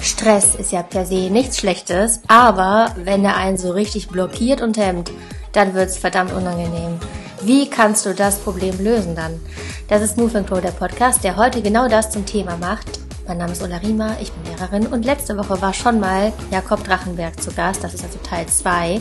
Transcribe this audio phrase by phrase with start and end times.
[0.00, 4.76] Stress ist ja per se nichts Schlechtes, aber wenn er einen so richtig blockiert und
[4.76, 5.10] hemmt,
[5.52, 7.00] dann wird's verdammt unangenehm.
[7.42, 9.40] Wie kannst du das Problem lösen dann?
[9.88, 13.00] Das ist Move Pro, der Podcast, der heute genau das zum Thema macht.
[13.26, 16.84] Mein Name ist Ulla Riemer, ich bin Lehrerin und letzte Woche war schon mal Jakob
[16.84, 17.82] Drachenberg zu Gast.
[17.82, 19.00] Das ist also Teil 2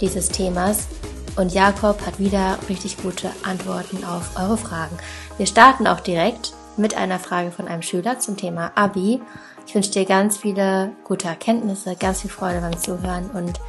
[0.00, 0.88] dieses Themas.
[1.36, 4.96] Und Jakob hat wieder richtig gute Antworten auf eure Fragen.
[5.38, 9.20] Wir starten auch direkt mit einer Frage von einem Schüler zum Thema Abi.
[9.66, 13.60] Ich wünsche dir ganz viele gute Erkenntnisse, ganz viel Freude beim Zuhören und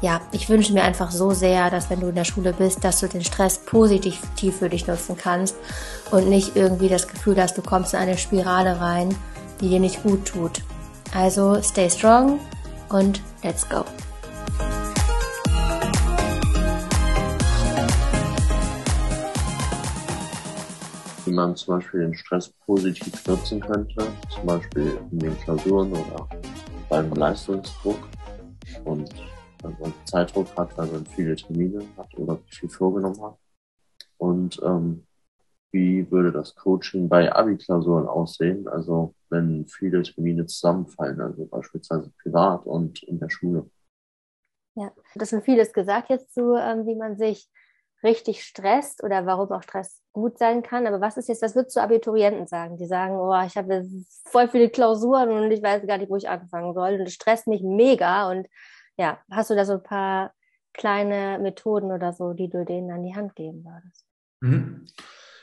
[0.00, 3.00] ja, ich wünsche mir einfach so sehr, dass wenn du in der Schule bist, dass
[3.00, 4.20] du den Stress positiv
[4.58, 5.56] für dich nutzen kannst
[6.10, 9.14] und nicht irgendwie das Gefühl hast, du kommst in eine Spirale rein,
[9.60, 10.62] die dir nicht gut tut.
[11.14, 12.38] Also stay strong
[12.88, 13.84] und let's go.
[21.30, 26.28] Wie man zum Beispiel den Stress positiv nutzen könnte, zum Beispiel in den Klausuren oder
[26.88, 28.08] beim Leistungsdruck
[28.84, 29.14] und
[29.62, 33.38] wenn man Zeitdruck hat, weil man viele Termine hat oder viel vorgenommen hat.
[34.18, 35.06] Und ähm,
[35.70, 38.66] wie würde das Coaching bei Abi-Klausuren aussehen?
[38.66, 43.70] Also wenn viele Termine zusammenfallen, also beispielsweise privat und in der Schule.
[44.74, 47.48] Ja, das sind vieles gesagt jetzt zu, ähm, wie man sich
[48.02, 50.86] richtig stresst oder warum auch Stress gut sein kann.
[50.86, 52.76] Aber was ist jetzt, was würdest du Abiturienten sagen?
[52.76, 53.84] Die sagen, oh, ich habe
[54.24, 57.46] voll viele Klausuren und ich weiß gar nicht, wo ich anfangen soll und es stresst
[57.46, 58.30] mich mega.
[58.30, 58.46] Und
[58.96, 60.32] ja, hast du da so ein paar
[60.72, 64.04] kleine Methoden oder so, die du denen an die Hand geben würdest?
[64.40, 64.86] Mhm.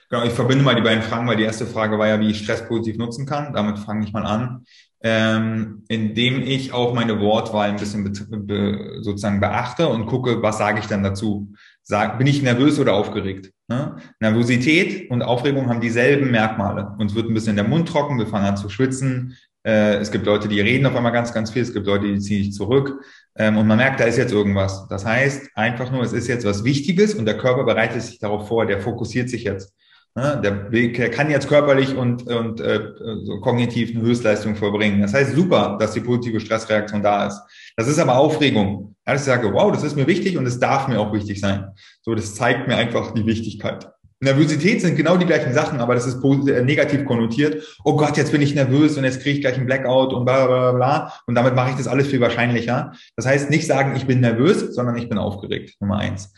[0.09, 2.39] Genau, ich verbinde mal die beiden Fragen, weil die erste Frage war ja, wie ich
[2.39, 3.53] Stress positiv nutzen kann.
[3.53, 4.63] Damit fange ich mal an.
[5.01, 10.57] Ähm, indem ich auch meine Wortwahl ein bisschen be be sozusagen beachte und gucke, was
[10.57, 13.51] sage ich dann dazu sag, bin ich nervös oder aufgeregt?
[13.69, 13.97] Ne?
[14.21, 16.95] Nervosität und Aufregung haben dieselben Merkmale.
[16.99, 19.35] Uns wird ein bisschen der Mund trocken, wir fangen an zu schwitzen.
[19.65, 21.63] Äh, es gibt Leute, die reden auf einmal ganz, ganz viel.
[21.63, 23.03] Es gibt Leute, die ziehen sich zurück.
[23.35, 24.87] Ähm, und man merkt, da ist jetzt irgendwas.
[24.87, 28.47] Das heißt einfach nur, es ist jetzt was Wichtiges und der Körper bereitet sich darauf
[28.47, 29.73] vor, der fokussiert sich jetzt.
[30.17, 30.41] Ne?
[30.41, 32.79] Der kann jetzt körperlich und, und äh,
[33.23, 34.99] so kognitiv eine Höchstleistung vollbringen.
[34.99, 37.39] Das heißt super, dass die positive Stressreaktion da ist.
[37.75, 38.95] Das ist aber Aufregung.
[39.05, 41.39] Ja, dass ich sage, wow, das ist mir wichtig und es darf mir auch wichtig
[41.39, 41.67] sein.
[42.01, 43.91] So, das zeigt mir einfach die Wichtigkeit.
[44.19, 47.77] Nervosität sind genau die gleichen Sachen, aber das ist äh, negativ konnotiert.
[47.83, 50.47] Oh Gott, jetzt bin ich nervös und jetzt kriege ich gleich einen Blackout und bla
[50.47, 51.13] bla bla.
[51.27, 52.93] Und damit mache ich das alles viel wahrscheinlicher.
[53.15, 55.75] Das heißt, nicht sagen, ich bin nervös, sondern ich bin aufgeregt.
[55.79, 56.33] Nummer eins.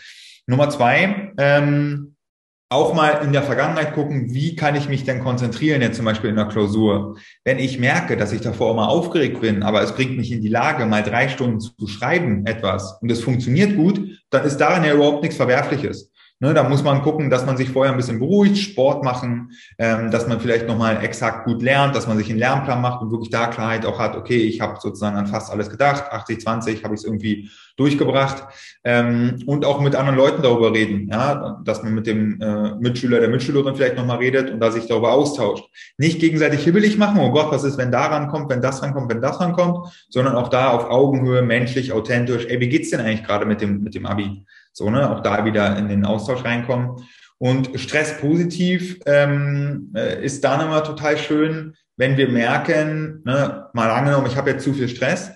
[0.48, 2.16] Nummer zwei, ähm,
[2.72, 6.30] auch mal in der Vergangenheit gucken, wie kann ich mich denn konzentrieren, jetzt zum Beispiel
[6.30, 7.18] in der Klausur.
[7.44, 10.50] Wenn ich merke, dass ich davor immer aufgeregt bin, aber es bringt mich in die
[10.50, 14.00] Lage, mal drei Stunden zu schreiben etwas und es funktioniert gut,
[14.30, 16.12] dann ist darin ja überhaupt nichts Verwerfliches.
[16.42, 20.10] Ne, da muss man gucken, dass man sich vorher ein bisschen beruhigt, Sport machen, ähm,
[20.10, 23.30] dass man vielleicht nochmal exakt gut lernt, dass man sich einen Lernplan macht und wirklich
[23.30, 26.94] da Klarheit auch hat, okay, ich habe sozusagen an fast alles gedacht, 80, 20 habe
[26.96, 27.50] ich es irgendwie
[27.80, 28.44] durchgebracht
[28.84, 33.20] ähm, und auch mit anderen Leuten darüber reden, ja, dass man mit dem äh, Mitschüler,
[33.20, 35.66] der Mitschülerin vielleicht nochmal redet und da sich darüber austauscht.
[35.98, 39.22] Nicht gegenseitig hibbelig machen, oh Gott, was ist, wenn da rankommt, wenn das rankommt, wenn
[39.22, 43.46] das rankommt, sondern auch da auf Augenhöhe, menschlich, authentisch, ey, wie geht's denn eigentlich gerade
[43.46, 44.44] mit dem, mit dem Abi?
[44.74, 46.98] So, ne, auch da wieder in den Austausch reinkommen.
[47.38, 53.90] Und Stress positiv ähm, äh, ist dann immer total schön, wenn wir merken, ne, mal
[53.90, 55.32] angenommen, ich habe jetzt zu viel Stress,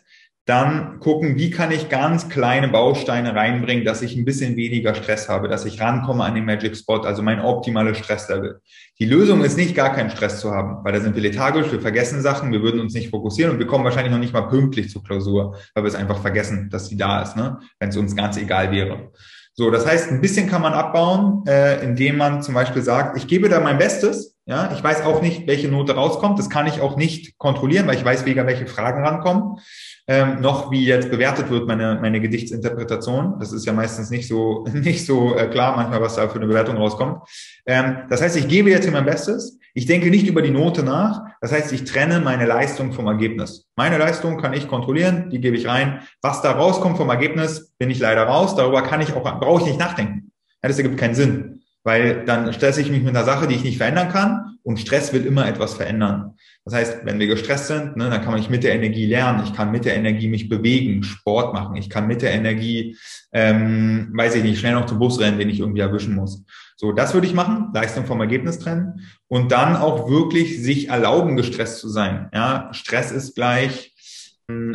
[0.46, 5.30] dann gucken, wie kann ich ganz kleine Bausteine reinbringen, dass ich ein bisschen weniger Stress
[5.30, 8.60] habe, dass ich rankomme an den Magic Spot, also mein optimales Stresslevel.
[9.00, 11.80] Die Lösung ist nicht, gar keinen Stress zu haben, weil da sind wir lethargisch, wir
[11.80, 14.90] vergessen Sachen, wir würden uns nicht fokussieren und wir kommen wahrscheinlich noch nicht mal pünktlich
[14.90, 17.60] zur Klausur, weil wir es einfach vergessen, dass sie da ist, ne?
[17.80, 19.12] wenn es uns ganz egal wäre.
[19.56, 23.28] So, das heißt, ein bisschen kann man abbauen, äh, indem man zum Beispiel sagt, ich
[23.28, 24.33] gebe da mein Bestes.
[24.46, 26.38] Ja, ich weiß auch nicht, welche Note rauskommt.
[26.38, 29.60] Das kann ich auch nicht kontrollieren, weil ich weiß weder, welche Fragen rankommen
[30.08, 33.40] ähm, noch wie jetzt bewertet wird meine, meine Gedichtsinterpretation.
[33.40, 36.48] Das ist ja meistens nicht so, nicht so äh, klar manchmal, was da für eine
[36.48, 37.22] Bewertung rauskommt.
[37.66, 39.60] Ähm, das heißt, ich gebe jetzt hier mein Bestes.
[39.74, 41.22] Ich denke nicht über die Note nach.
[41.42, 43.70] Das heißt, ich trenne meine Leistung vom Ergebnis.
[43.76, 46.02] Meine Leistung kann ich kontrollieren, die gebe ich rein.
[46.22, 48.56] Was da rauskommt vom Ergebnis, bin ich leider raus.
[48.56, 50.32] Darüber kann ich auch, brauche ich nicht nachdenken.
[50.62, 51.63] Ja, das ergibt keinen Sinn.
[51.84, 54.58] Weil dann stresse ich mich mit einer Sache, die ich nicht verändern kann.
[54.64, 56.36] Und Stress will immer etwas verändern.
[56.66, 59.54] Das heißt, wenn wir gestresst sind, ne, dann kann ich mit der Energie lernen, ich
[59.54, 62.98] kann mit der Energie mich bewegen, Sport machen, ich kann mit der Energie,
[63.34, 66.46] ähm, weiß ich nicht, schnell noch zum Bus rennen, den ich irgendwie erwischen muss.
[66.78, 71.36] So, das würde ich machen, Leistung vom Ergebnis trennen und dann auch wirklich sich erlauben,
[71.36, 72.30] gestresst zu sein.
[72.34, 73.93] Ja, Stress ist gleich,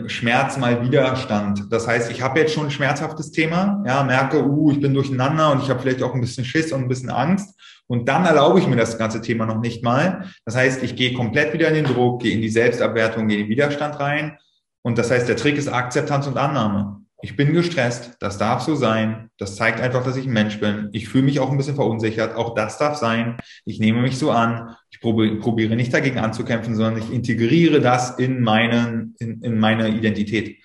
[0.09, 1.73] Schmerz mal Widerstand.
[1.73, 5.53] Das heißt, ich habe jetzt schon ein schmerzhaftes Thema, ja, merke, uh, ich bin durcheinander
[5.53, 7.59] und ich habe vielleicht auch ein bisschen Schiss und ein bisschen Angst.
[7.87, 10.27] Und dann erlaube ich mir das ganze Thema noch nicht mal.
[10.45, 13.45] Das heißt, ich gehe komplett wieder in den Druck, gehe in die Selbstabwertung, gehe in
[13.45, 14.37] den Widerstand rein.
[14.83, 17.01] Und das heißt, der Trick ist Akzeptanz und Annahme.
[17.21, 19.31] Ich bin gestresst, das darf so sein.
[19.39, 20.89] Das zeigt einfach, dass ich ein Mensch bin.
[20.93, 23.39] Ich fühle mich auch ein bisschen verunsichert, auch das darf sein.
[23.65, 24.77] Ich nehme mich so an.
[24.91, 30.59] Ich probiere nicht dagegen anzukämpfen, sondern ich integriere das in, meinen, in, in meine Identität.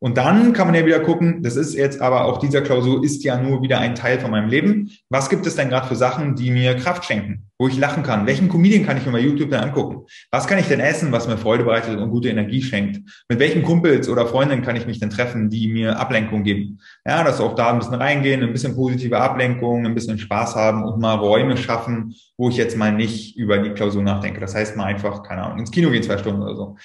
[0.00, 3.24] Und dann kann man ja wieder gucken, das ist jetzt aber auch dieser Klausur ist
[3.24, 4.92] ja nur wieder ein Teil von meinem Leben.
[5.08, 8.24] Was gibt es denn gerade für Sachen, die mir Kraft schenken, wo ich lachen kann?
[8.24, 10.06] Welchen Comedian kann ich mir bei YouTube dann angucken?
[10.30, 13.00] Was kann ich denn essen, was mir Freude bereitet und gute Energie schenkt?
[13.28, 16.78] Mit welchen Kumpels oder Freundinnen kann ich mich denn treffen, die mir Ablenkung geben?
[17.04, 20.84] Ja, dass auch da ein bisschen reingehen, ein bisschen positive Ablenkung, ein bisschen Spaß haben
[20.84, 24.38] und mal Räume schaffen, wo ich jetzt mal nicht über die Klausur nachdenke.
[24.38, 26.76] Das heißt mal einfach, keine Ahnung, ins Kino gehen zwei Stunden oder so.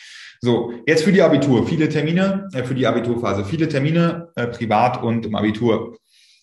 [0.44, 5.02] So, jetzt für die Abitur, viele Termine, äh, für die Abiturphase, viele Termine äh, privat
[5.02, 5.96] und im Abitur.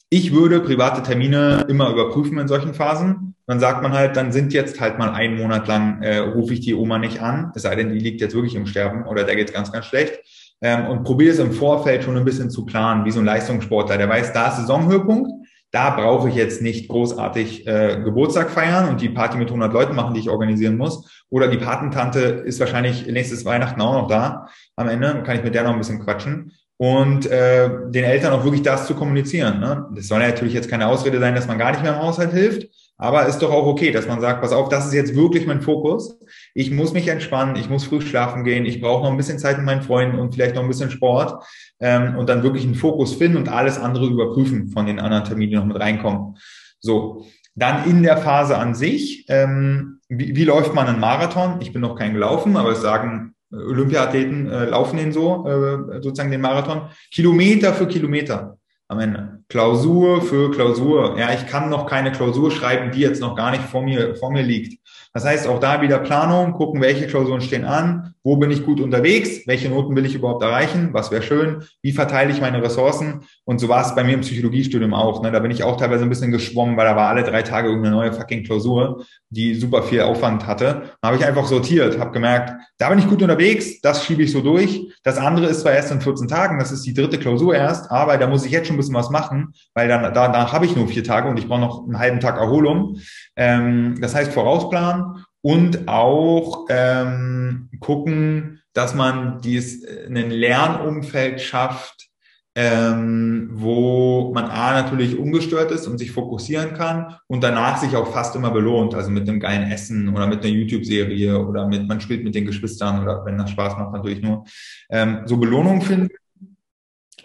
[0.08, 3.34] Ich würde private Termine immer überprüfen in solchen Phasen.
[3.46, 6.60] Dann sagt man halt, dann sind jetzt halt mal einen Monat lang, äh, rufe ich
[6.60, 9.36] die Oma nicht an, es sei denn, die liegt jetzt wirklich im Sterben oder der
[9.36, 10.18] geht's ganz, ganz schlecht.
[10.62, 13.98] Ähm, und probiere es im Vorfeld schon ein bisschen zu planen, wie so ein Leistungssportler.
[13.98, 15.39] Der weiß, da ist Saisonhöhepunkt,
[15.70, 19.94] da brauche ich jetzt nicht großartig äh, Geburtstag feiern und die Party mit 100 Leuten
[19.94, 21.24] machen, die ich organisieren muss.
[21.30, 24.48] Oder die Patentante ist wahrscheinlich nächstes Weihnachten auch noch da.
[24.76, 28.42] Am Ende kann ich mit der noch ein bisschen quatschen und äh, den Eltern auch
[28.42, 29.60] wirklich das zu kommunizieren.
[29.60, 29.86] Ne?
[29.94, 32.32] Das soll ja natürlich jetzt keine Ausrede sein, dass man gar nicht mehr im Haushalt
[32.32, 32.68] hilft,
[33.00, 35.62] aber ist doch auch okay, dass man sagt, pass auf, das ist jetzt wirklich mein
[35.62, 36.18] Fokus.
[36.52, 39.56] Ich muss mich entspannen, ich muss früh schlafen gehen, ich brauche noch ein bisschen Zeit
[39.56, 41.42] mit meinen Freunden und vielleicht noch ein bisschen Sport
[41.80, 45.50] ähm, und dann wirklich einen Fokus finden und alles andere überprüfen von den anderen Terminen,
[45.50, 46.36] die noch mit reinkommen.
[46.78, 47.24] So,
[47.54, 51.62] dann in der Phase an sich, ähm, wie, wie läuft man einen Marathon?
[51.62, 56.02] Ich bin noch kein gelaufen, aber es sagen äh, Olympiathleten äh, laufen den so, äh,
[56.02, 58.58] sozusagen den Marathon, Kilometer für Kilometer
[58.88, 59.39] am Ende.
[59.50, 61.18] Klausur für Klausur.
[61.18, 64.30] Ja, ich kann noch keine Klausur schreiben, die jetzt noch gar nicht vor mir, vor
[64.30, 64.80] mir liegt.
[65.12, 68.80] Das heißt, auch da wieder Planung, gucken, welche Klausuren stehen an, wo bin ich gut
[68.80, 73.22] unterwegs, welche Noten will ich überhaupt erreichen, was wäre schön, wie verteile ich meine Ressourcen
[73.44, 75.22] und so war es bei mir im Psychologiestudium auch.
[75.22, 75.32] Ne?
[75.32, 77.96] Da bin ich auch teilweise ein bisschen geschwommen, weil da war alle drei Tage irgendeine
[77.96, 80.82] neue fucking Klausur, die super viel Aufwand hatte.
[81.00, 84.30] Da habe ich einfach sortiert, habe gemerkt, da bin ich gut unterwegs, das schiebe ich
[84.30, 84.92] so durch.
[85.02, 88.16] Das andere ist zwar erst in 14 Tagen, das ist die dritte Klausur erst, aber
[88.16, 90.76] da muss ich jetzt schon ein bisschen was machen, weil dann da, da habe ich
[90.76, 92.98] nur vier Tage und ich brauche noch einen halben Tag Erholung.
[93.34, 95.00] Ähm, das heißt vorausplanen
[95.42, 102.10] und auch ähm, gucken, dass man dies ein Lernumfeld schafft,
[102.56, 108.12] ähm, wo man A natürlich ungestört ist und sich fokussieren kann und danach sich auch
[108.12, 112.00] fast immer belohnt, also mit einem geilen Essen oder mit einer YouTube-Serie oder mit, man
[112.00, 114.44] spielt mit den Geschwistern oder wenn das Spaß macht natürlich nur,
[114.90, 116.10] ähm, so Belohnung finden.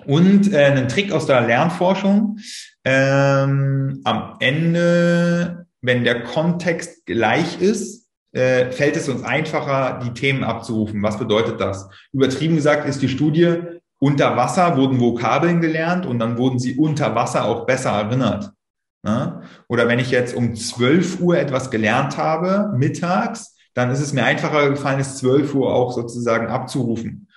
[0.06, 2.38] Und äh, einen Trick aus der Lernforschung,
[2.83, 8.04] ähm, am Ende, wenn der Kontext gleich ist,
[8.35, 11.01] äh, fällt es uns einfacher, die Themen abzurufen.
[11.01, 11.87] Was bedeutet das?
[12.11, 13.61] Übertrieben gesagt ist die Studie,
[13.97, 18.51] unter Wasser wurden Vokabeln gelernt und dann wurden sie unter Wasser auch besser erinnert.
[19.03, 19.41] Ne?
[19.69, 24.25] Oder wenn ich jetzt um 12 Uhr etwas gelernt habe, mittags, dann ist es mir
[24.25, 27.29] einfacher gefallen, es 12 Uhr auch sozusagen abzurufen.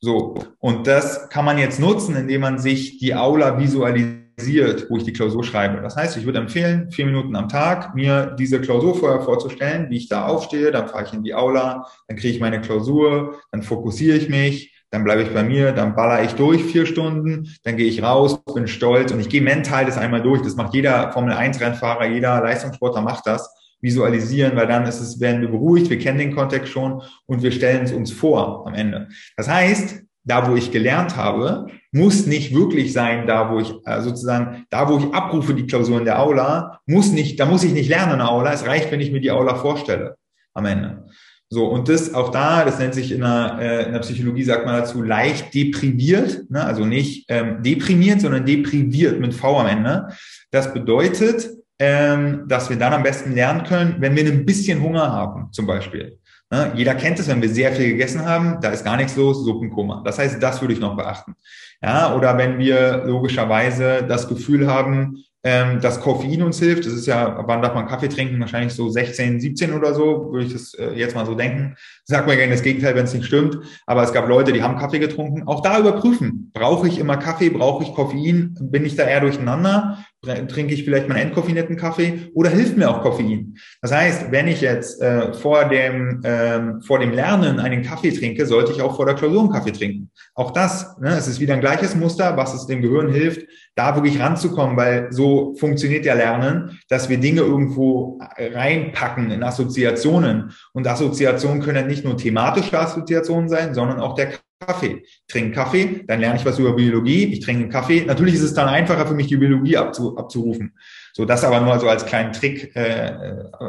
[0.00, 0.36] So.
[0.58, 5.12] Und das kann man jetzt nutzen, indem man sich die Aula visualisiert, wo ich die
[5.12, 5.80] Klausur schreibe.
[5.80, 9.96] Das heißt, ich würde empfehlen, vier Minuten am Tag mir diese Klausur vorher vorzustellen, wie
[9.96, 13.62] ich da aufstehe, dann fahre ich in die Aula, dann kriege ich meine Klausur, dann
[13.62, 17.76] fokussiere ich mich, dann bleibe ich bei mir, dann baller ich durch vier Stunden, dann
[17.76, 20.42] gehe ich raus, bin stolz und ich gehe mental das einmal durch.
[20.42, 23.50] Das macht jeder Formel 1 Rennfahrer, jeder Leistungssportler macht das
[23.80, 27.52] visualisieren, weil dann ist es, werden wir beruhigt, wir kennen den Kontext schon und wir
[27.52, 29.08] stellen es uns vor am Ende.
[29.36, 34.02] Das heißt, da wo ich gelernt habe, muss nicht wirklich sein, da wo ich äh,
[34.02, 37.72] sozusagen, da wo ich abrufe die Klausur in der Aula, muss nicht, da muss ich
[37.72, 38.52] nicht lernen in der Aula.
[38.52, 40.16] Es reicht, wenn ich mir die Aula vorstelle
[40.52, 41.04] am Ende.
[41.48, 44.66] So, und das auch da, das nennt sich in der, äh, in der Psychologie, sagt
[44.66, 46.64] man dazu, leicht depriviert, ne?
[46.64, 50.08] also nicht ähm, deprimiert, sondern depriviert mit V am Ende.
[50.50, 55.12] Das bedeutet, ähm, dass wir dann am besten lernen können, wenn wir ein bisschen Hunger
[55.12, 56.18] haben, zum Beispiel.
[56.50, 56.72] Ne?
[56.74, 60.02] Jeder kennt es, wenn wir sehr viel gegessen haben, da ist gar nichts los, Suppenkoma.
[60.04, 61.34] Das heißt, das würde ich noch beachten.
[61.82, 66.86] Ja, oder wenn wir logischerweise das Gefühl haben, ähm, dass Koffein uns hilft.
[66.86, 68.40] Das ist ja, wann darf man Kaffee trinken?
[68.40, 71.76] Wahrscheinlich so 16, 17 oder so, würde ich das äh, jetzt mal so denken.
[72.04, 73.56] Sag mir gerne das Gegenteil, wenn es nicht stimmt.
[73.86, 75.46] Aber es gab Leute, die haben Kaffee getrunken.
[75.46, 76.50] Auch da überprüfen.
[76.52, 77.50] Brauche ich immer Kaffee?
[77.50, 78.58] Brauche ich Koffein?
[78.60, 80.04] Bin ich da eher durcheinander?
[80.26, 82.30] Trinke ich vielleicht meinen entkoffinierten Kaffee?
[82.34, 83.56] Oder hilft mir auch Koffein?
[83.80, 88.46] Das heißt, wenn ich jetzt äh, vor, dem, ähm, vor dem Lernen einen Kaffee trinke,
[88.46, 90.10] sollte ich auch vor der Klausur einen Kaffee trinken.
[90.34, 93.94] Auch das, ne, es ist wieder ein gleiches Muster, was es dem Gehirn hilft, da
[93.94, 100.52] wirklich ranzukommen, weil so funktioniert ja Lernen, dass wir Dinge irgendwo reinpacken in Assoziationen.
[100.72, 104.32] Und Assoziationen können ja nicht nur thematische Assoziationen sein, sondern auch der
[104.66, 105.02] Kaffee.
[105.04, 108.04] Ich trinke Kaffee, dann lerne ich was über Biologie, ich trinke Kaffee.
[108.04, 110.72] Natürlich ist es dann einfacher für mich, die Biologie abzu, abzurufen.
[111.12, 113.12] So, das aber nur so als kleinen Trick, äh,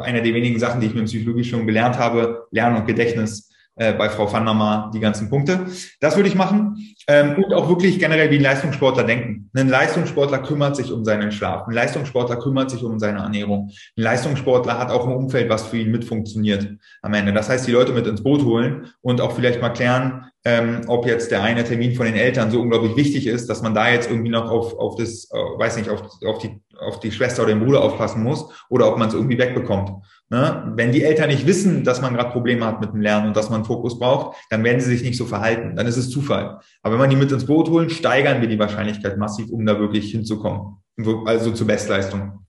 [0.02, 3.92] einer der wenigen Sachen, die ich mit Psychologie schon gelernt habe, Lernen und Gedächtnis äh,
[3.92, 5.66] bei Frau van der Maar die ganzen Punkte.
[6.00, 6.76] Das würde ich machen.
[7.10, 9.50] Ähm, und auch wirklich generell wie ein Leistungssportler denken.
[9.56, 11.66] Ein Leistungssportler kümmert sich um seinen Schlaf.
[11.66, 13.70] Ein Leistungssportler kümmert sich um seine Ernährung.
[13.96, 16.68] Ein Leistungssportler hat auch ein Umfeld, was für ihn mit funktioniert
[17.00, 17.32] am Ende.
[17.32, 21.06] Das heißt, die Leute mit ins Boot holen und auch vielleicht mal klären, ähm, ob
[21.06, 24.10] jetzt der eine Termin von den Eltern so unglaublich wichtig ist, dass man da jetzt
[24.10, 27.54] irgendwie noch auf, auf das, äh, weiß nicht, auf, auf, die, auf die Schwester oder
[27.54, 29.90] den Bruder aufpassen muss oder ob man es irgendwie wegbekommt.
[30.30, 30.72] Ne?
[30.76, 33.48] Wenn die Eltern nicht wissen, dass man gerade Probleme hat mit dem Lernen und dass
[33.48, 35.74] man Fokus braucht, dann werden sie sich nicht so verhalten.
[35.74, 36.60] Dann ist es Zufall.
[36.82, 39.78] Aber wenn man die mit ins Boot holen, steigern wir die Wahrscheinlichkeit massiv, um da
[39.78, 40.82] wirklich hinzukommen.
[41.26, 42.44] Also zur Bestleistung.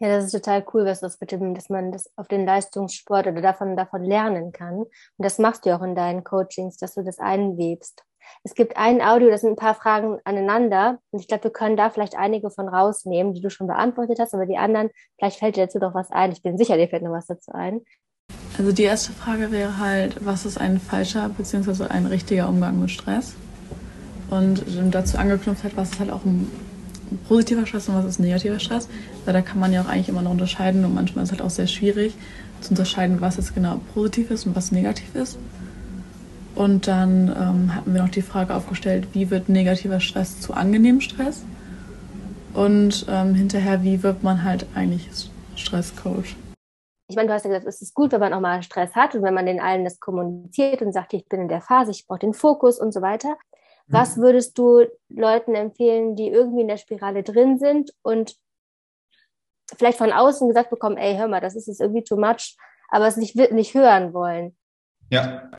[0.00, 3.28] Ja, das ist total cool, was das mit dem, dass man das auf den Leistungssport
[3.28, 4.78] oder davon, davon lernen kann.
[4.78, 8.02] Und das machst du auch in deinen Coachings, dass du das einwebst.
[8.42, 10.98] Es gibt ein Audio, das sind ein paar Fragen aneinander.
[11.12, 14.34] Und ich glaube, wir können da vielleicht einige von rausnehmen, die du schon beantwortet hast,
[14.34, 16.32] aber die anderen, vielleicht fällt dir dazu doch was ein.
[16.32, 17.82] Ich bin sicher, dir fällt noch was dazu ein.
[18.58, 21.84] Also die erste Frage wäre halt, was ist ein falscher bzw.
[21.84, 23.36] ein richtiger Umgang mit Stress?
[24.30, 26.50] Und dazu angeknüpft halt, was ist halt auch ein
[27.28, 28.88] positiver Stress und was ist negativer Stress?
[29.24, 31.42] Weil da kann man ja auch eigentlich immer noch unterscheiden und manchmal ist es halt
[31.44, 32.14] auch sehr schwierig
[32.60, 35.38] zu unterscheiden, was jetzt genau positiv ist und was negativ ist.
[36.54, 41.00] Und dann ähm, hatten wir noch die Frage aufgestellt, wie wird negativer Stress zu angenehmem
[41.00, 41.44] Stress?
[42.54, 45.08] Und ähm, hinterher, wie wird man halt eigentlich
[45.56, 46.36] Stresscoach?
[47.08, 49.14] Ich meine, du hast ja gesagt, es ist gut, wenn man auch mal Stress hat
[49.14, 52.06] und wenn man den allen das kommuniziert und sagt, ich bin in der Phase, ich
[52.06, 53.36] brauche den Fokus und so weiter.
[53.90, 54.22] Was mhm.
[54.22, 58.36] würdest du Leuten empfehlen, die irgendwie in der Spirale drin sind und
[59.76, 62.56] vielleicht von außen gesagt bekommen, ey, hör mal, das ist jetzt irgendwie too much,
[62.88, 64.56] aber es nicht, nicht hören wollen?
[65.10, 65.50] Ja,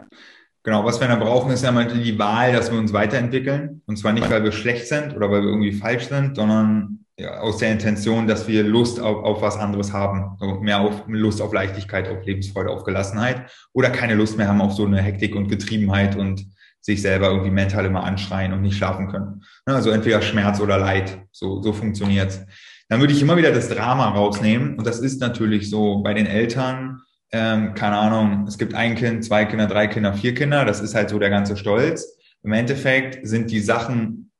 [0.63, 3.81] Genau, was wir dann brauchen, ist ja mal die Wahl, dass wir uns weiterentwickeln.
[3.87, 7.39] Und zwar nicht, weil wir schlecht sind oder weil wir irgendwie falsch sind, sondern ja,
[7.39, 10.37] aus der Intention, dass wir Lust auf, auf was anderes haben.
[10.39, 13.49] So mehr auf Lust auf Leichtigkeit, auf Lebensfreude, auf Gelassenheit.
[13.73, 16.45] Oder keine Lust mehr haben auf so eine Hektik und Getriebenheit und
[16.81, 19.43] sich selber irgendwie mental immer anschreien und nicht schlafen können.
[19.65, 21.21] Also entweder Schmerz oder Leid.
[21.31, 22.41] So, so funktioniert's.
[22.89, 24.77] Dann würde ich immer wieder das Drama rausnehmen.
[24.77, 29.23] Und das ist natürlich so bei den Eltern, ähm, keine Ahnung, es gibt ein Kind,
[29.23, 32.17] zwei Kinder, drei Kinder, vier Kinder, das ist halt so der ganze Stolz.
[32.43, 34.31] Im Endeffekt sind die Sachen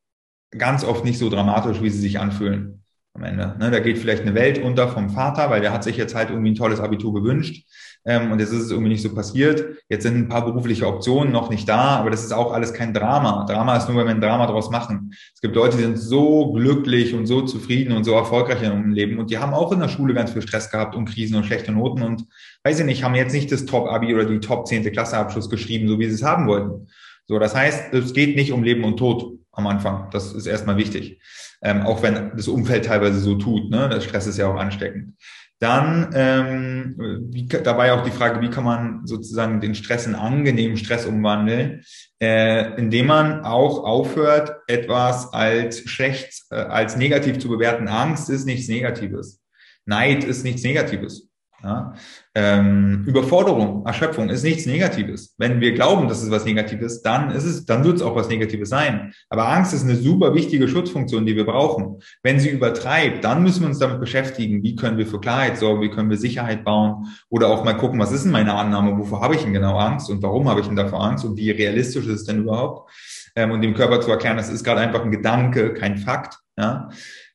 [0.57, 2.80] ganz oft nicht so dramatisch, wie sie sich anfühlen
[3.13, 3.55] am Ende.
[3.59, 6.29] Ne, da geht vielleicht eine Welt unter vom Vater, weil der hat sich jetzt halt
[6.29, 7.65] irgendwie ein tolles Abitur gewünscht.
[8.03, 9.77] Ähm, und jetzt ist es irgendwie nicht so passiert.
[9.89, 12.93] Jetzt sind ein paar berufliche Optionen noch nicht da, aber das ist auch alles kein
[12.93, 13.45] Drama.
[13.45, 15.13] Drama ist nur, wenn wir ein Drama draus machen.
[15.35, 18.91] Es gibt Leute, die sind so glücklich und so zufrieden und so erfolgreich in ihrem
[18.91, 21.45] Leben und die haben auch in der Schule ganz viel Stress gehabt und Krisen und
[21.45, 22.25] schlechte Noten und
[22.63, 24.91] weiß ich nicht, haben jetzt nicht das Top-Abi oder die Top 10.
[24.91, 26.87] Klasseabschluss geschrieben, so wie sie es haben wollten.
[27.27, 30.09] So, das heißt, es geht nicht um Leben und Tod am Anfang.
[30.11, 31.21] Das ist erstmal wichtig.
[31.63, 33.69] Ähm, auch wenn das Umfeld teilweise so tut.
[33.69, 33.89] Ne?
[33.89, 35.13] Der Stress ist ja auch ansteckend.
[35.61, 36.95] Dann ähm,
[37.29, 41.83] wie, dabei auch die Frage, wie kann man sozusagen den Stress in angenehmen Stress umwandeln,
[42.19, 47.87] äh, indem man auch aufhört, etwas als schlecht, äh, als negativ zu bewerten.
[47.87, 49.39] Angst ist nichts Negatives.
[49.85, 51.30] Neid ist nichts Negatives.
[51.63, 51.93] Ja?
[52.33, 55.35] Ähm, Überforderung, Erschöpfung ist nichts Negatives.
[55.37, 58.29] Wenn wir glauben, dass es was Negatives, dann ist es, dann wird es auch was
[58.29, 59.13] Negatives sein.
[59.29, 62.01] Aber Angst ist eine super wichtige Schutzfunktion, die wir brauchen.
[62.23, 65.81] Wenn sie übertreibt, dann müssen wir uns damit beschäftigen, wie können wir für Klarheit sorgen,
[65.81, 69.21] wie können wir Sicherheit bauen oder auch mal gucken, was ist denn meine Annahme, wovor
[69.21, 72.05] habe ich denn genau Angst und warum habe ich denn davor Angst und wie realistisch
[72.05, 72.89] ist es denn überhaupt?
[73.35, 76.37] Ähm, und dem Körper zu erklären, das ist gerade einfach ein Gedanke, kein Fakt.
[76.57, 76.89] Ja?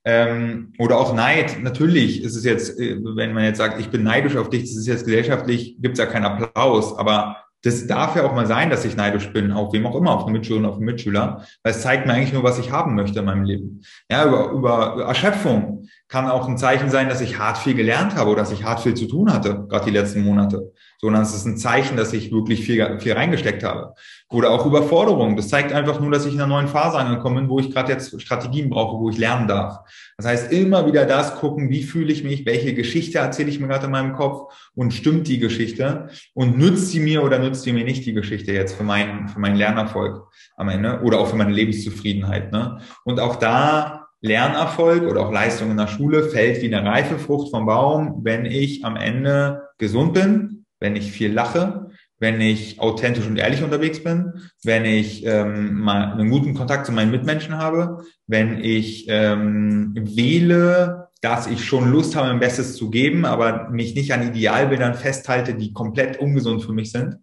[0.08, 1.60] Ähm, oder auch Neid.
[1.60, 4.76] Natürlich ist es jetzt, äh, wenn man jetzt sagt, ich bin neidisch auf dich, das
[4.76, 6.96] ist jetzt gesellschaftlich, gibt es ja keinen Applaus.
[6.96, 10.12] Aber das darf ja auch mal sein, dass ich neidisch bin, auf wem auch immer,
[10.12, 12.94] auf eine Mitschülerin, auf einen Mitschüler, weil es zeigt mir eigentlich nur, was ich haben
[12.94, 13.82] möchte in meinem Leben.
[14.08, 15.75] Ja, über, über Erschöpfung.
[16.08, 18.80] Kann auch ein Zeichen sein, dass ich hart viel gelernt habe oder dass ich hart
[18.80, 20.72] viel zu tun hatte, gerade die letzten Monate.
[20.98, 23.94] Sondern es ist ein Zeichen, dass ich wirklich viel, viel reingesteckt habe.
[24.30, 25.36] Oder auch Überforderung.
[25.36, 27.92] Das zeigt einfach nur, dass ich in einer neuen Phase angekommen bin, wo ich gerade
[27.92, 29.78] jetzt Strategien brauche, wo ich lernen darf.
[30.16, 33.68] Das heißt, immer wieder das gucken, wie fühle ich mich, welche Geschichte erzähle ich mir
[33.68, 37.72] gerade in meinem Kopf und stimmt die Geschichte und nützt sie mir oder nützt sie
[37.72, 40.26] mir nicht die Geschichte jetzt für meinen, für meinen Lernerfolg
[40.56, 42.52] am Ende oder auch für meine Lebenszufriedenheit.
[42.52, 42.80] Ne?
[43.04, 47.50] Und auch da Lernerfolg oder auch Leistung in der Schule fällt wie eine reife Frucht
[47.50, 53.26] vom Baum, wenn ich am Ende gesund bin, wenn ich viel lache, wenn ich authentisch
[53.26, 54.32] und ehrlich unterwegs bin,
[54.64, 61.08] wenn ich ähm, mal einen guten Kontakt zu meinen Mitmenschen habe, wenn ich ähm, wähle,
[61.20, 65.54] dass ich schon Lust habe, mein Bestes zu geben, aber mich nicht an Idealbildern festhalte,
[65.54, 67.16] die komplett ungesund für mich sind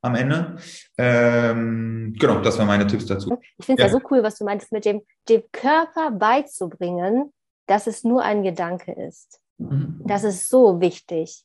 [0.00, 0.56] am Ende.
[0.96, 3.38] Ähm, genau, das waren meine Tipps dazu.
[3.58, 3.96] Ich finde es ja.
[3.96, 4.00] ja.
[4.00, 7.32] so cool, was du meintest, mit dem, dem Körper beizubringen,
[7.66, 9.40] dass es nur ein Gedanke ist.
[9.58, 10.02] Mhm.
[10.04, 11.44] Das ist so wichtig,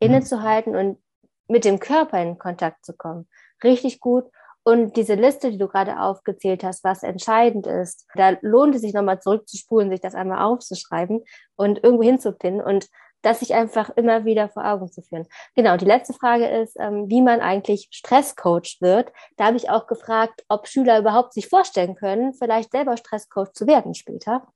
[0.00, 0.08] mhm.
[0.08, 0.98] innezuhalten und
[1.48, 3.28] mit dem Körper in Kontakt zu kommen.
[3.62, 4.24] Richtig gut.
[4.68, 8.94] Und diese Liste, die du gerade aufgezählt hast, was entscheidend ist, da lohnt es sich
[8.94, 11.22] nochmal zurückzuspulen, sich das einmal aufzuschreiben
[11.54, 12.60] und irgendwo hinzupinnen.
[12.60, 12.88] Und
[13.22, 15.26] das sich einfach immer wieder vor Augen zu führen.
[15.54, 19.12] Genau, die letzte Frage ist, ähm, wie man eigentlich Stresscoach wird.
[19.36, 23.66] Da habe ich auch gefragt, ob Schüler überhaupt sich vorstellen können, vielleicht selber Stresscoach zu
[23.66, 24.46] werden später.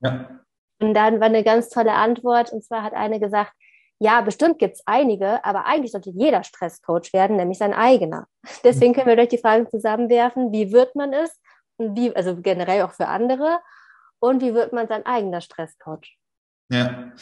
[0.00, 0.40] Ja.
[0.80, 3.52] Und dann war eine ganz tolle Antwort, und zwar hat eine gesagt,
[3.98, 8.26] ja, bestimmt gibt es einige, aber eigentlich sollte jeder Stresscoach werden, nämlich sein eigener.
[8.62, 11.40] Deswegen können wir durch die Fragen zusammenwerfen, wie wird man es
[11.78, 13.60] und wie, also generell auch für andere
[14.18, 16.18] und wie wird man sein eigener Stresscoach?
[16.70, 17.12] Ja,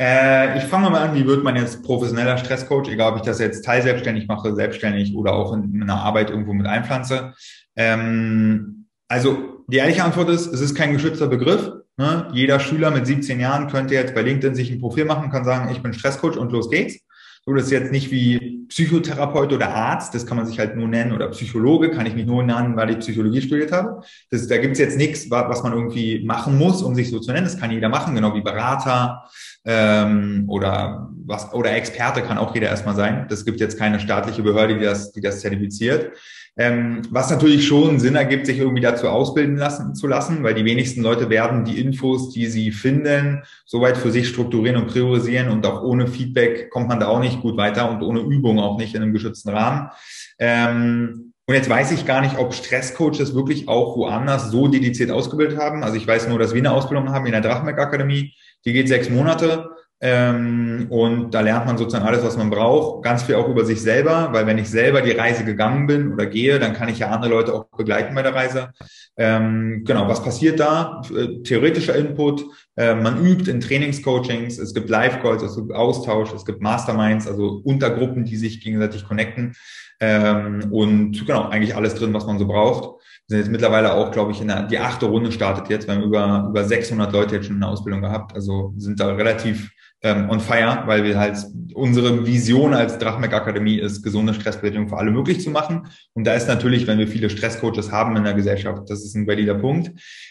[0.00, 3.40] äh, ich fange mal an, wie wird man jetzt professioneller Stresscoach, egal ob ich das
[3.40, 7.34] jetzt teilselbstständig mache, selbstständig oder auch in, in einer Arbeit irgendwo mit einpflanze.
[7.74, 11.72] Ähm, also die ehrliche Antwort ist, es ist kein geschützter Begriff.
[11.96, 12.28] Ne?
[12.32, 15.70] Jeder Schüler mit 17 Jahren könnte jetzt bei LinkedIn sich ein Profil machen, kann sagen,
[15.72, 17.00] ich bin Stresscoach und los geht's.
[17.44, 20.86] So, das ist jetzt nicht wie Psychotherapeut oder Arzt, das kann man sich halt nur
[20.86, 24.02] nennen, oder Psychologe kann ich mich nur nennen, weil ich Psychologie studiert habe.
[24.30, 27.46] Das, da gibt's jetzt nichts, was man irgendwie machen muss, um sich so zu nennen.
[27.46, 29.24] Das kann jeder machen, genau wie Berater
[29.68, 33.26] ähm, oder was oder Experte kann auch jeder erstmal sein.
[33.28, 36.12] Das gibt jetzt keine staatliche Behörde, die das, die das zertifiziert.
[36.56, 40.64] Ähm, was natürlich schon Sinn ergibt, sich irgendwie dazu ausbilden lassen, zu lassen, weil die
[40.64, 45.64] wenigsten Leute werden die Infos, die sie finden, soweit für sich strukturieren und priorisieren und
[45.66, 48.94] auch ohne Feedback kommt man da auch nicht gut weiter und ohne Übung auch nicht
[48.94, 49.90] in einem geschützten Rahmen.
[50.38, 55.58] Ähm, und jetzt weiß ich gar nicht, ob Stresscoaches wirklich auch woanders so dediziert ausgebildet
[55.58, 55.82] haben.
[55.82, 58.34] Also ich weiß nur, dass wir eine Ausbildung haben in der Drachmeck Akademie.
[58.64, 59.70] Die geht sechs Monate.
[60.00, 63.02] Ähm, und da lernt man sozusagen alles, was man braucht.
[63.02, 66.26] Ganz viel auch über sich selber, weil wenn ich selber die Reise gegangen bin oder
[66.26, 68.70] gehe, dann kann ich ja andere Leute auch begleiten bei der Reise.
[69.16, 71.02] Ähm, genau, was passiert da?
[71.10, 72.44] Äh, theoretischer Input.
[72.76, 74.58] Äh, man übt in Trainingscoachings.
[74.58, 79.56] Es gibt Live-Calls, es gibt Austausch, es gibt Masterminds, also Untergruppen, die sich gegenseitig connecten.
[79.98, 82.97] Ähm, und genau, eigentlich alles drin, was man so braucht.
[83.28, 85.86] Wir sind jetzt mittlerweile auch, glaube ich, in der, die achte Runde startet jetzt.
[85.86, 88.34] Wir haben über, über 600 Leute jetzt schon in der Ausbildung gehabt.
[88.34, 89.70] Also sind da relativ
[90.02, 91.36] ähm, on fire, weil wir halt
[91.74, 95.88] unsere Vision als Drachmeck Akademie ist, gesunde Stressbewältigung für alle möglich zu machen.
[96.14, 99.26] Und da ist natürlich, wenn wir viele Stresscoaches haben in der Gesellschaft, das ist ein
[99.26, 99.90] valider Punkt.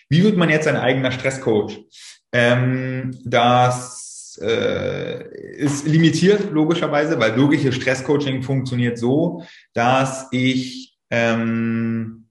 [0.10, 1.86] Wie wird man jetzt ein eigener Stresscoach?
[2.31, 12.26] Ähm, das äh, ist limitiert logischerweise, weil wirkliches Stresscoaching funktioniert so, dass ich ähm,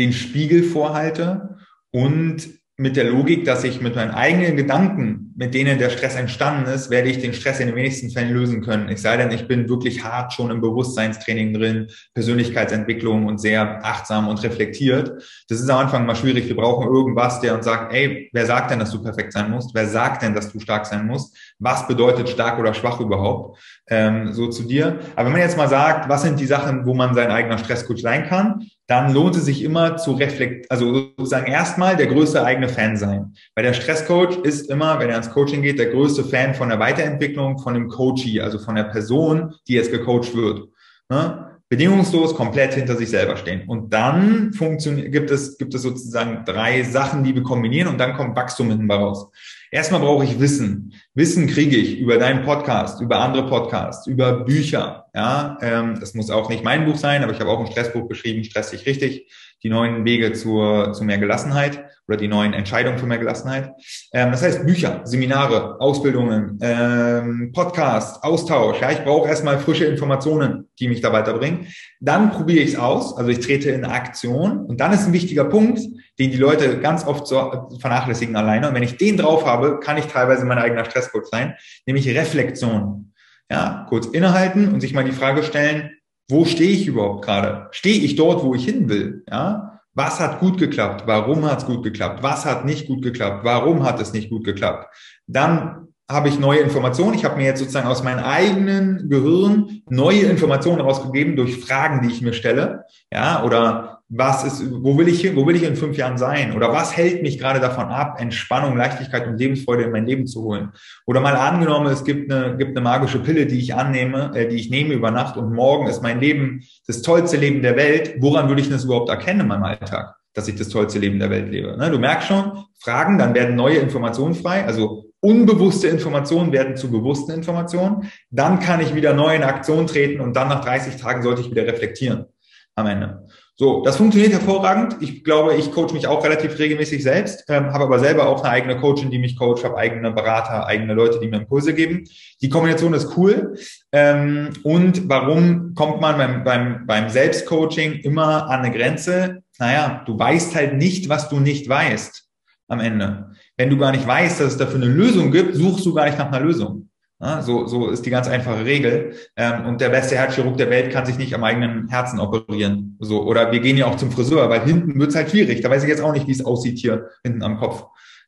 [0.00, 1.56] den Spiegel vorhalte
[1.92, 2.48] und
[2.80, 6.88] mit der Logik, dass ich mit meinen eigenen Gedanken, mit denen der Stress entstanden ist,
[6.88, 8.88] werde ich den Stress in den wenigsten Fällen lösen können.
[8.88, 14.28] Ich sei denn, ich bin wirklich hart schon im Bewusstseinstraining drin, Persönlichkeitsentwicklung und sehr achtsam
[14.28, 15.22] und reflektiert.
[15.50, 16.48] Das ist am Anfang mal schwierig.
[16.48, 19.74] Wir brauchen irgendwas, der uns sagt, ey, wer sagt denn, dass du perfekt sein musst?
[19.74, 21.36] Wer sagt denn, dass du stark sein musst?
[21.58, 23.58] Was bedeutet stark oder schwach überhaupt?
[23.88, 25.00] Ähm, so zu dir.
[25.16, 28.00] Aber wenn man jetzt mal sagt, was sind die Sachen, wo man sein eigener Stresscoach
[28.00, 32.68] sein kann, dann lohnt es sich immer zu reflektieren, also sozusagen erstmal der größte eigene
[32.68, 33.34] Fan sein.
[33.54, 36.80] Weil der Stresscoach ist immer, wenn er ins Coaching geht, der größte Fan von der
[36.80, 40.68] Weiterentwicklung von dem Coachee, also von der Person, die jetzt gecoacht wird.
[41.08, 41.50] Ne?
[41.68, 43.68] Bedingungslos komplett hinter sich selber stehen.
[43.68, 48.14] Und dann funktioniert, gibt es, gibt es sozusagen drei Sachen, die wir kombinieren und dann
[48.14, 49.28] kommt Wachstum hinten raus.
[49.70, 50.94] Erstmal brauche ich Wissen.
[51.20, 55.04] Wissen kriege ich über deinen Podcast, über andere Podcasts, über Bücher.
[55.14, 58.08] Ja, ähm, das muss auch nicht mein Buch sein, aber ich habe auch ein Stressbuch
[58.08, 59.30] geschrieben, Stress dich richtig.
[59.62, 63.72] die neuen Wege zur, zu mehr Gelassenheit oder die neuen Entscheidungen für mehr Gelassenheit.
[64.14, 68.80] Ähm, das heißt Bücher, Seminare, Ausbildungen, ähm, Podcast, Austausch.
[68.80, 71.66] Ja, ich brauche erstmal frische Informationen, die mich da weiterbringen.
[72.00, 74.64] Dann probiere ich es aus, also ich trete in Aktion.
[74.64, 75.80] Und dann ist ein wichtiger Punkt,
[76.18, 78.68] den die Leute ganz oft so vernachlässigen alleine.
[78.68, 81.54] Und wenn ich den drauf habe, kann ich teilweise mein eigener Stresscoach sein,
[81.86, 83.12] nämlich Reflexion.
[83.50, 85.90] Ja, kurz innehalten und sich mal die Frage stellen,
[86.28, 87.68] wo stehe ich überhaupt gerade?
[87.72, 89.24] Stehe ich dort, wo ich hin will?
[89.28, 91.02] Ja, was hat gut geklappt?
[91.06, 92.22] Warum hat es gut geklappt?
[92.22, 93.44] Was hat nicht gut geklappt?
[93.44, 94.94] Warum hat es nicht gut geklappt?
[95.26, 97.14] Dann habe ich neue Informationen.
[97.14, 102.12] Ich habe mir jetzt sozusagen aus meinem eigenen Gehirn neue Informationen rausgegeben durch Fragen, die
[102.12, 102.84] ich mir stelle.
[103.12, 106.56] Ja, oder was ist, wo will ich wo will ich in fünf Jahren sein?
[106.56, 110.42] Oder was hält mich gerade davon ab, Entspannung, Leichtigkeit und Lebensfreude in mein Leben zu
[110.42, 110.72] holen?
[111.06, 114.56] Oder mal angenommen, es gibt eine, gibt eine magische Pille, die ich annehme, äh, die
[114.56, 118.14] ich nehme über Nacht und morgen ist mein Leben das tollste Leben der Welt.
[118.18, 121.30] Woran würde ich das überhaupt erkennen in meinem Alltag, dass ich das tollste Leben der
[121.30, 121.76] Welt lebe?
[121.78, 121.88] Ne?
[121.88, 127.32] Du merkst schon, Fragen, dann werden neue Informationen frei, also unbewusste Informationen werden zu bewussten
[127.32, 128.10] Informationen.
[128.30, 131.50] Dann kann ich wieder neu in Aktion treten und dann nach 30 Tagen sollte ich
[131.50, 132.26] wieder reflektieren
[132.74, 133.26] am Ende.
[133.56, 134.96] So, das funktioniert hervorragend.
[135.00, 138.50] Ich glaube, ich coach mich auch relativ regelmäßig selbst, ähm, habe aber selber auch eine
[138.50, 142.04] eigene Coachin, die mich coacht, habe eigene Berater, eigene Leute, die mir Impulse geben.
[142.40, 143.58] Die Kombination ist cool.
[143.92, 149.42] Ähm, und warum kommt man beim, beim, beim Selbstcoaching immer an eine Grenze?
[149.58, 152.29] Naja, du weißt halt nicht, was du nicht weißt
[152.70, 153.32] am Ende.
[153.56, 156.18] Wenn du gar nicht weißt, dass es dafür eine Lösung gibt, suchst du gar nicht
[156.18, 156.88] nach einer Lösung.
[157.22, 159.14] Ja, so, so ist die ganz einfache Regel.
[159.36, 162.96] Ähm, und der beste Herzchirurg der Welt kann sich nicht am eigenen Herzen operieren.
[162.98, 165.60] So, oder wir gehen ja auch zum Friseur, weil hinten wird's halt schwierig.
[165.60, 167.84] Da weiß ich jetzt auch nicht, wie es aussieht hier hinten am Kopf.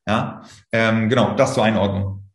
[0.07, 2.29] Ja, ähm, genau, das zur Einordnung.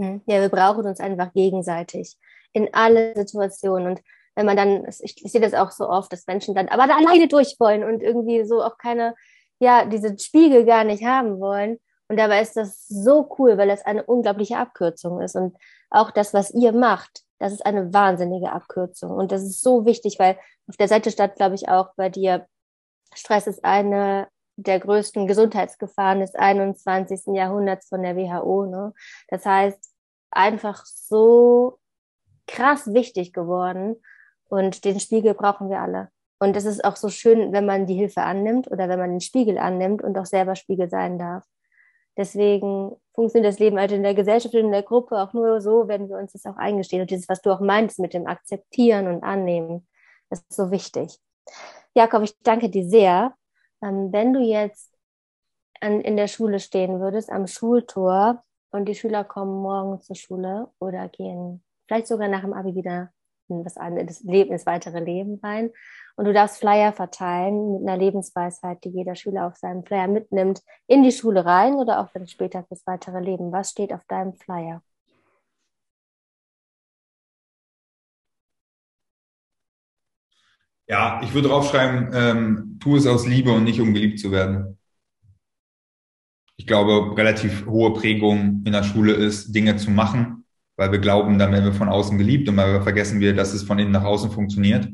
[0.00, 0.22] Hm.
[0.26, 2.16] Ja, wir brauchen uns einfach gegenseitig
[2.52, 3.88] in alle Situationen.
[3.88, 4.00] Und
[4.34, 6.96] wenn man dann, ich, ich sehe das auch so oft, dass Menschen dann aber da
[6.96, 9.14] alleine durch wollen und irgendwie so auch keine,
[9.58, 13.84] ja, diese Spiegel gar nicht haben wollen und dabei ist das so cool, weil das
[13.84, 15.36] eine unglaubliche Abkürzung ist.
[15.36, 15.56] Und
[15.90, 19.10] auch das, was ihr macht, das ist eine wahnsinnige Abkürzung.
[19.10, 22.46] Und das ist so wichtig, weil auf der Seite stand, glaube ich, auch bei dir,
[23.14, 27.34] Stress ist eine der größten Gesundheitsgefahren des 21.
[27.34, 28.66] Jahrhunderts von der WHO.
[28.66, 28.92] Ne?
[29.28, 29.78] Das heißt,
[30.30, 31.78] einfach so
[32.46, 34.02] krass wichtig geworden.
[34.48, 36.10] Und den Spiegel brauchen wir alle.
[36.38, 39.20] Und es ist auch so schön, wenn man die Hilfe annimmt oder wenn man den
[39.20, 41.44] Spiegel annimmt und auch selber Spiegel sein darf.
[42.16, 45.88] Deswegen funktioniert das Leben halt in der Gesellschaft und in der Gruppe auch nur so,
[45.88, 47.00] wenn wir uns das auch eingestehen.
[47.02, 49.86] Und dieses, was du auch meinst mit dem Akzeptieren und Annehmen,
[50.30, 51.18] das ist so wichtig.
[51.94, 53.34] Jakob, ich danke dir sehr.
[53.82, 54.92] Ähm, wenn du jetzt
[55.80, 60.68] an, in der Schule stehen würdest, am Schultor, und die Schüler kommen morgen zur Schule
[60.78, 63.12] oder gehen vielleicht sogar nach dem Abi wieder
[63.48, 65.70] in das, das Leben, ins weitere Leben rein
[66.18, 70.62] und du darfst Flyer verteilen mit einer Lebensweisheit, die jeder Schüler auf seinem Flyer mitnimmt,
[70.88, 73.52] in die Schule rein oder auch dann später fürs weitere Leben.
[73.52, 74.82] Was steht auf deinem Flyer?
[80.88, 84.76] Ja, ich würde draufschreiben, ähm, tu es aus Liebe und nicht um geliebt zu werden.
[86.56, 90.37] Ich glaube, relativ hohe Prägung in der Schule ist, Dinge zu machen,
[90.78, 93.64] weil wir glauben, dann werden wir von außen geliebt und wir vergessen wir, dass es
[93.64, 94.88] von innen nach außen funktioniert.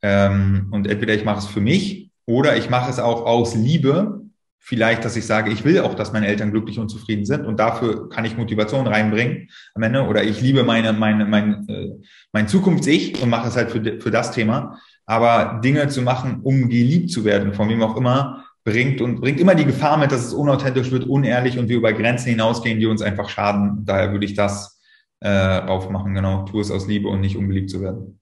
[0.00, 4.22] Ähm, und entweder ich mache es für mich oder ich mache es auch aus Liebe.
[4.60, 7.58] Vielleicht, dass ich sage, ich will auch, dass meine Eltern glücklich und zufrieden sind und
[7.58, 10.02] dafür kann ich Motivation reinbringen am Ende.
[10.02, 11.90] Oder ich liebe meine, meine, mein, äh,
[12.32, 14.78] mein Zukunfts-Ich und mache es halt für, für das Thema.
[15.06, 19.40] Aber Dinge zu machen, um geliebt zu werden, von wem auch immer, bringt und bringt
[19.40, 22.86] immer die Gefahr mit, dass es unauthentisch wird, unehrlich und wir über Grenzen hinausgehen, die
[22.86, 23.84] uns einfach schaden.
[23.84, 24.75] Daher würde ich das
[25.20, 26.44] äh, aufmachen, genau.
[26.44, 28.20] Tu es aus Liebe und nicht um geliebt zu werden.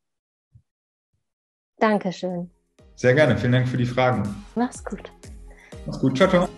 [1.78, 2.50] Dankeschön.
[2.94, 3.36] Sehr gerne.
[3.36, 4.22] Vielen Dank für die Fragen.
[4.54, 5.12] Mach's gut.
[5.86, 6.16] Mach's gut.
[6.16, 6.48] Ciao, ciao.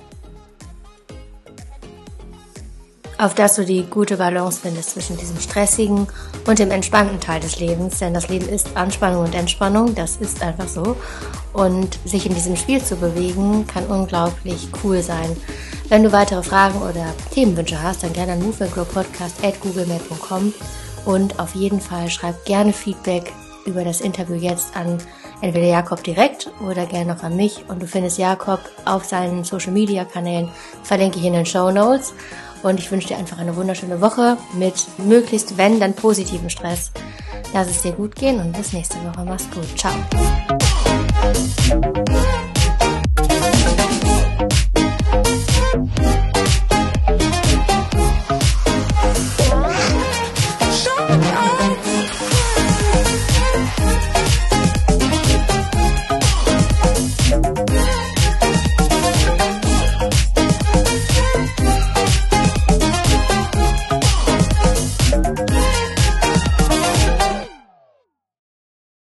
[3.18, 6.06] Auf dass du die gute Balance findest zwischen diesem stressigen
[6.46, 7.98] und dem entspannten Teil des Lebens.
[7.98, 9.94] Denn das Leben ist Anspannung und Entspannung.
[9.94, 10.96] Das ist einfach so.
[11.54, 15.34] Und sich in diesem Spiel zu bewegen, kann unglaublich cool sein.
[15.88, 20.52] Wenn du weitere Fragen oder Themenwünsche hast, dann gerne an moveandgrowpodcast.googlemail.com
[21.06, 23.32] und auf jeden Fall schreib gerne Feedback
[23.64, 24.98] über das Interview jetzt an
[25.40, 27.64] entweder Jakob direkt oder gerne noch an mich.
[27.68, 30.48] Und du findest Jakob auf seinen Social Media Kanälen,
[30.82, 32.12] verlinke ich in den Show Notes.
[32.66, 36.90] Und ich wünsche dir einfach eine wunderschöne Woche mit möglichst, wenn, dann positiven Stress.
[37.54, 39.24] Lass es dir gut gehen und bis nächste Woche.
[39.24, 39.78] Mach's gut.
[39.78, 39.94] Ciao.